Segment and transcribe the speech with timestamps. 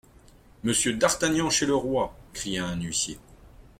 [0.63, 2.17] Monsieur d'Artagnan chez le roi!
[2.33, 3.19] cria un huissier.